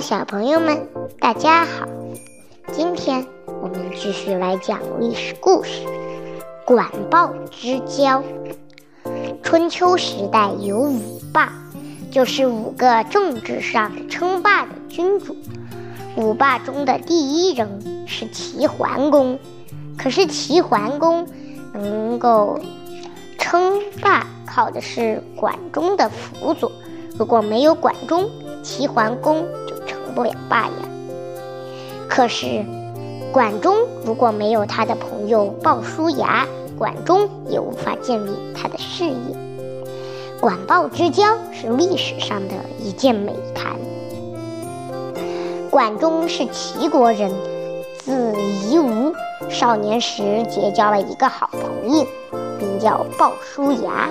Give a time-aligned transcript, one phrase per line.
[0.00, 0.88] 小朋友们，
[1.20, 1.86] 大家好！
[2.72, 3.26] 今天
[3.60, 5.86] 我们继续来讲历史故事——
[6.64, 8.22] 管鲍之交。
[9.42, 11.52] 春秋时代有五霸，
[12.10, 15.36] 就是五个政治上称霸的君主。
[16.16, 19.38] 五霸中的第一人是齐桓公，
[19.98, 21.28] 可是齐桓公
[21.74, 22.58] 能够
[23.36, 26.72] 称霸，靠的是管仲的辅佐。
[27.18, 28.30] 如果没有管仲，
[28.62, 29.46] 齐桓公
[30.10, 30.72] 不了霸呀。
[32.08, 32.64] 可是，
[33.32, 36.46] 管仲如果没有他的朋友鲍叔牙，
[36.76, 39.14] 管仲也无法建立他的事业。
[40.40, 43.76] 管鲍之交是历史上的一件美谈。
[45.70, 47.30] 管仲是齐国人，
[47.98, 48.34] 字
[48.68, 49.14] 夷吾，
[49.48, 52.06] 少年时结交了一个好朋友，
[52.58, 54.08] 名叫鲍叔牙，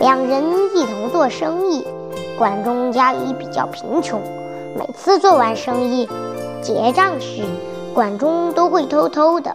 [0.00, 0.42] 两人
[0.74, 1.86] 一同做生意。
[2.36, 4.20] 管仲家里比较贫穷，
[4.76, 6.08] 每次做完生意
[6.62, 7.42] 结账时，
[7.94, 9.54] 管仲都会偷偷的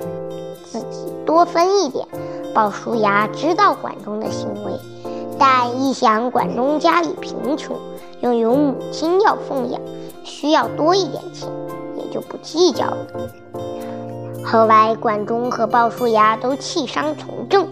[0.65, 2.07] 自己多分一点。
[2.53, 4.71] 鲍叔牙知道管仲的行为，
[5.39, 7.75] 但一想管仲家里贫穷，
[8.21, 9.81] 又有母亲要奉养，
[10.23, 11.49] 需要多一点钱，
[11.97, 13.07] 也就不计较了。
[14.45, 17.67] 后来，管仲和鲍叔牙都弃商从政，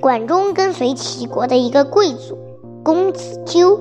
[0.00, 2.38] 管仲跟随齐国的一个贵族
[2.82, 3.78] 公子纠。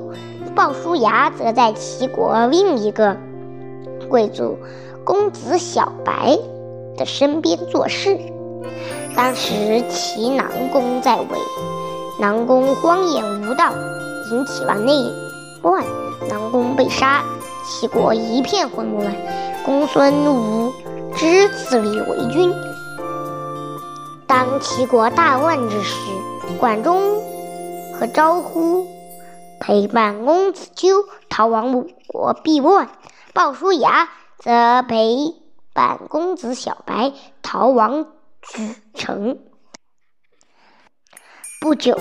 [0.56, 3.16] 鲍叔牙则在齐国另一个
[4.10, 4.58] 贵族
[5.04, 6.38] 公子小白
[6.98, 8.18] 的身边做事。
[9.16, 11.26] 当时齐南公在位，
[12.20, 13.74] 南宫荒淫无道，
[14.32, 14.94] 引起了内
[15.64, 15.84] 乱，
[16.30, 17.24] 南宫被杀，
[17.66, 19.14] 齐国一片混乱。
[19.66, 20.72] 公孙无
[21.16, 22.54] 知自立为君。
[24.28, 25.96] 当齐国大乱之时，
[26.60, 27.00] 管仲
[27.94, 28.86] 和招呼。
[29.62, 32.90] 陪伴公子纠逃亡鲁国避乱，
[33.32, 35.36] 鲍叔牙则陪
[35.72, 37.14] 伴公子小白
[37.44, 38.08] 逃亡
[38.44, 39.38] 莒城。
[41.62, 41.96] 不久，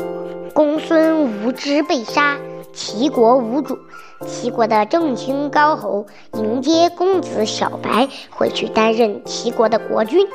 [0.54, 2.38] 公孙无知被杀，
[2.72, 3.78] 齐国无主。
[4.26, 10.26] 齐国的正卿高侯迎接公子小白回去担任齐国的国君。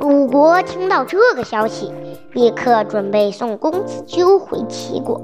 [0.00, 1.92] 鲁国听到这个消息，
[2.32, 5.20] 立刻准备送公子纠回齐国。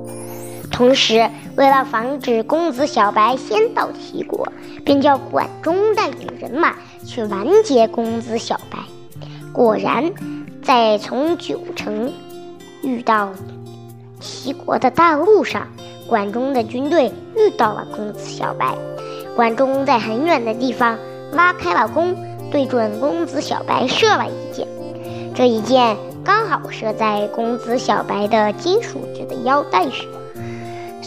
[0.77, 4.47] 同时，为了防止公子小白先到齐国，
[4.85, 8.77] 便叫管仲带领人马去拦截公子小白。
[9.55, 10.13] 果然，
[10.63, 12.13] 在从九城
[12.83, 13.31] 遇到
[14.21, 15.67] 齐国的大路上，
[16.07, 18.77] 管仲的军队遇到了公子小白。
[19.35, 20.99] 管仲在很远的地方
[21.33, 22.15] 挖开了弓，
[22.51, 24.69] 对准公子小白射了一箭。
[25.35, 30.05] 这一箭刚好射在公子小白的金属制的腰带上。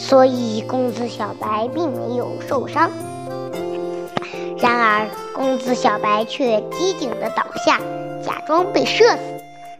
[0.00, 2.90] 所以，公子小白并没有受伤。
[4.58, 5.06] 然而，
[5.36, 7.78] 公子小白却机警地倒下，
[8.24, 9.18] 假装被射死，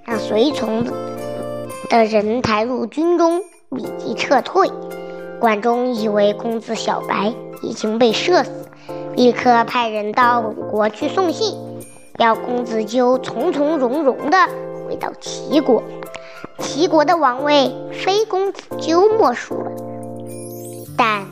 [0.05, 0.85] 让随从
[1.89, 4.71] 的人抬入军中，立即撤退。
[5.41, 7.33] 管仲以为公子小白
[7.63, 8.51] 已经被射死，
[9.17, 11.57] 立刻派人到鲁国去送信，
[12.19, 14.37] 要公子纠从从容容地
[14.87, 15.83] 回到齐国。
[16.59, 19.70] 齐国的王位非公子纠莫属了。
[21.03, 21.25] 但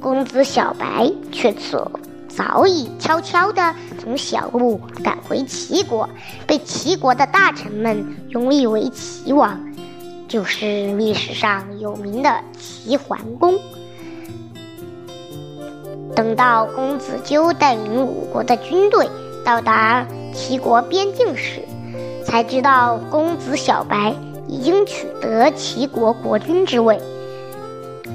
[0.00, 1.90] 公子小白却早
[2.30, 6.08] 早已悄悄地从小路赶回齐国，
[6.46, 9.60] 被齐国的大臣们拥立为齐王，
[10.28, 10.64] 就是
[10.96, 13.54] 历史上有名的齐桓公。
[16.16, 19.06] 等到公子纠带领鲁国的军队
[19.44, 21.60] 到达齐国边境时，
[22.24, 24.14] 才知道公子小白
[24.46, 26.98] 已经取得齐国国君之位。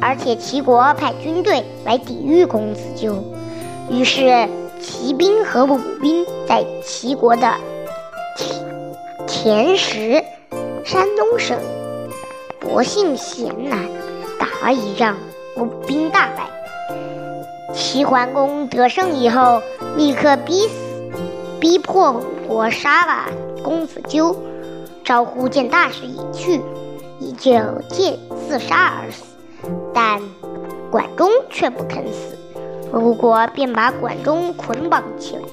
[0.06, 3.24] 而且齐国派军队来抵御公子纠，
[3.90, 4.50] 于是
[4.82, 7.54] 齐兵和鲁兵在齐国的
[8.36, 8.66] 田
[9.26, 10.22] 田石
[10.84, 11.58] （山东省
[12.60, 13.80] 博信县南）
[14.38, 15.16] 打了一仗，
[15.56, 16.50] 鲁兵大败。
[17.74, 19.62] 齐桓公得胜以后，
[19.96, 20.74] 立刻逼死、
[21.62, 23.32] 逼迫鲁国杀了
[23.64, 24.36] 公子纠。
[25.04, 26.62] 招呼见大势已去，
[27.20, 27.52] 已就
[27.90, 28.18] 借
[28.48, 29.33] 自杀而死。
[29.94, 30.22] 但
[30.92, 32.38] 管仲却不肯死，
[32.94, 35.44] 吴国便把管仲捆绑起来，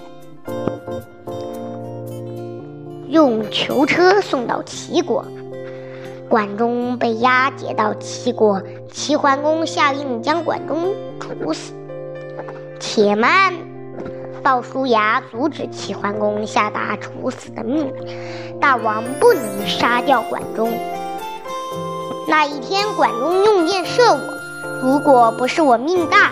[3.08, 5.24] 用囚车送到齐国。
[6.28, 8.62] 管仲被押解到齐国，
[8.92, 11.72] 齐桓公下令将管仲处死。
[12.78, 13.52] 且慢，
[14.42, 20.70] 鲍叔牙阻止齐桓公下达处死的命令，大王不能杀掉管仲。
[22.30, 24.20] 那一天，管仲用箭射我，
[24.80, 26.30] 如果不是我命大，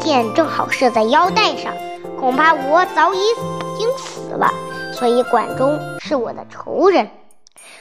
[0.00, 1.72] 箭正好射在腰带上，
[2.18, 4.50] 恐怕我早已已经死了。
[4.92, 7.08] 所以管仲是我的仇人，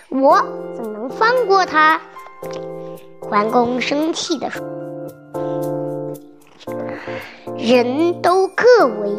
[0.10, 0.44] 我
[0.76, 2.00] 怎能放过他？
[3.20, 4.64] 桓公生气地说
[7.58, 9.12] ：“人都各为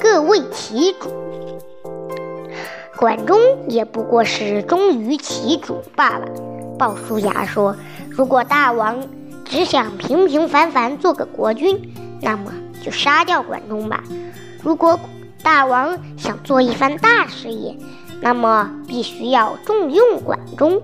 [0.00, 1.10] 各为其主，
[2.96, 3.38] 管仲
[3.68, 6.26] 也不过是忠于其主罢了。”
[6.78, 7.74] 鲍叔牙说
[8.08, 8.96] ：“如果大王
[9.44, 11.92] 只想平平凡凡做个国君，
[12.22, 12.52] 那么
[12.82, 13.98] 就杀掉管仲吧；
[14.62, 14.98] 如果
[15.42, 17.76] 大王想做一番大事业，
[18.20, 20.80] 那么必须要重用管仲。”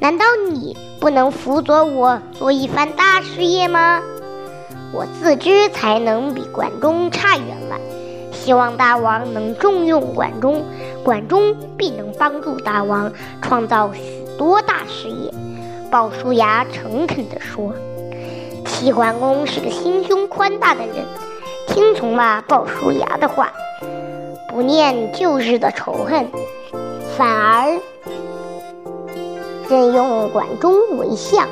[0.00, 4.00] 难道你不能辅佐我做一番大事业吗？
[4.92, 7.76] 我自知才能比管仲差远了，
[8.32, 10.62] 希望大王能重用管仲，
[11.02, 13.10] 管仲必能帮助大王
[13.42, 14.00] 创造许
[14.38, 15.30] 多大事业。
[15.90, 17.72] 鲍叔牙诚恳地说
[18.66, 21.04] ：“齐桓公是个心胸宽大的人，
[21.68, 23.52] 听从了鲍叔牙的话，
[24.48, 26.26] 不念旧日的仇恨，
[27.16, 27.78] 反而……”
[29.70, 31.48] 任用管仲为相，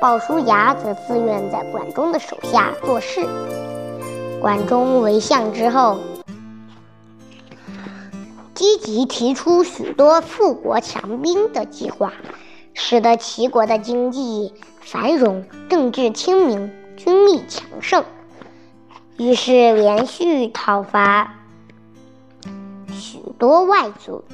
[0.00, 3.26] 鲍叔牙则自愿在管仲的手下做事。
[4.40, 5.98] 管仲为相之后，
[8.64, 12.14] 积极提出许多富国强兵的计划，
[12.72, 18.04] 使得齐国的经济繁荣、政治清明、军力强盛。
[19.18, 21.34] 于是连续讨伐
[22.90, 24.24] 许多外族。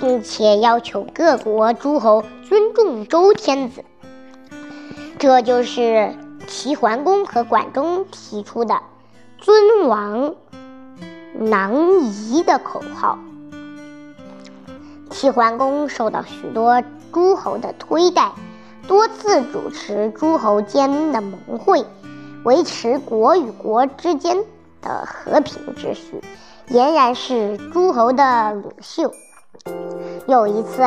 [0.00, 3.84] 并且要求各国诸侯尊重周天子，
[5.18, 6.14] 这就是
[6.46, 8.80] 齐桓公和管仲提出的
[9.38, 10.36] “尊王
[11.38, 13.18] 攘夷”的口号。
[15.10, 18.32] 齐桓公受到许多诸侯的推戴，
[18.86, 21.84] 多次主持诸侯间的盟会，
[22.44, 24.38] 维持国与国之间
[24.80, 26.22] 的和平秩序，
[26.68, 29.12] 俨然是诸侯的领袖。
[30.26, 30.82] 有一次，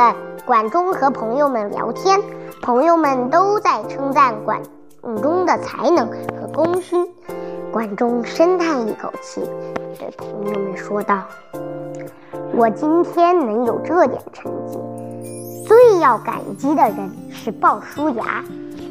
[0.46, 2.20] 管仲和朋友们聊天，
[2.62, 4.62] 朋友们都在称赞管
[5.22, 7.08] 仲的才能和功勋。
[7.72, 9.42] 管仲深叹一口气，
[10.00, 11.24] 对朋友们说道
[12.56, 14.78] ：“我今天能有这点成绩，
[15.66, 18.44] 最要感激的人是鲍叔牙。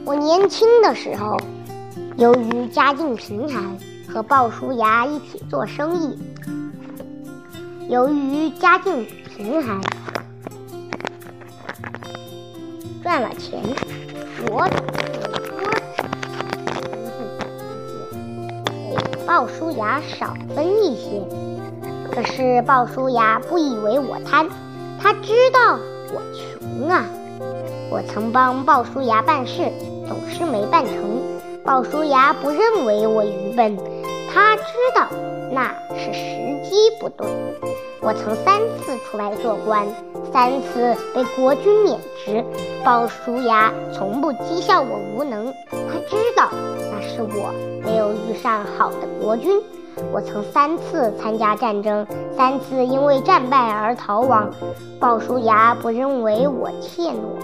[0.05, 1.37] 我年轻的时候，
[2.17, 3.63] 由于家境贫寒，
[4.13, 6.19] 和鲍叔牙一起做生意。
[7.89, 9.81] 由于家境贫寒。”
[13.01, 13.63] 赚了钱，
[14.51, 14.81] 我多
[18.65, 21.23] 给鲍叔牙少分一些。
[22.15, 24.47] 可是鲍叔牙不以为我贪，
[25.01, 25.79] 他知道
[26.13, 27.07] 我穷啊。
[27.91, 29.71] 我曾帮鲍叔牙办事，
[30.07, 30.95] 总是没办成。
[31.65, 33.79] 鲍叔牙不认为我愚笨，
[34.31, 34.63] 他知
[34.95, 35.09] 道
[35.51, 37.27] 那是时机不对。
[38.03, 39.87] 我曾三次出来做官，
[40.31, 42.45] 三次被国君免职。
[42.85, 46.51] 鲍叔牙从不讥笑我无能，他知道
[46.91, 49.63] 那是我没有遇上好的国君。
[50.13, 52.07] 我曾三次参加战争，
[52.37, 54.51] 三次因为战败而逃亡。
[54.99, 57.39] 鲍叔牙不认为我怯懦，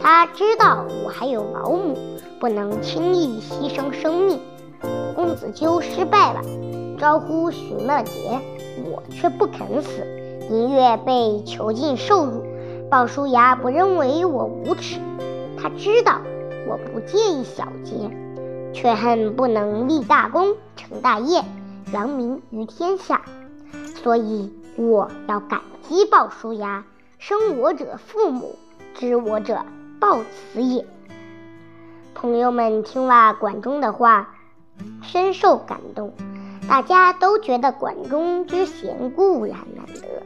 [0.00, 1.96] 他知道我还有老母，
[2.38, 4.40] 不能轻易牺牲生命。
[5.14, 6.40] 公子纠失败了，
[6.98, 8.38] 招呼荀乐杰，
[8.90, 10.04] 我却不肯死，
[10.50, 12.44] 宁愿被囚禁受辱。
[12.90, 15.00] 鲍叔牙不认为我无耻，
[15.56, 16.20] 他知道
[16.68, 18.10] 我不介意小节，
[18.74, 21.42] 却恨不能立大功成大业，
[21.94, 23.22] 扬名于天下。
[24.02, 26.84] 所以我要感激鲍叔牙，
[27.18, 28.58] 生我者父母，
[28.94, 29.64] 知我者
[30.00, 30.84] 鲍子也。
[32.14, 34.34] 朋友们听了管仲的话，
[35.02, 36.12] 深受感动，
[36.68, 40.24] 大家都觉得管仲之贤固然难得，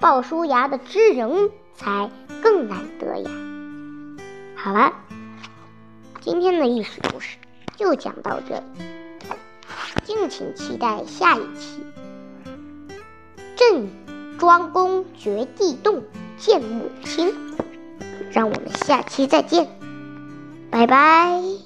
[0.00, 1.50] 鲍叔牙的知人。
[1.76, 2.08] 才
[2.40, 3.30] 更难得呀！
[4.54, 4.92] 好了，
[6.20, 7.36] 今天的历史故事
[7.74, 8.62] 就讲到这里，
[10.04, 11.82] 敬请期待下一期。
[13.56, 13.88] 郑
[14.38, 16.02] 庄公掘地洞
[16.36, 17.32] 见母亲，
[18.30, 19.68] 让我们下期再见，
[20.70, 21.63] 拜拜。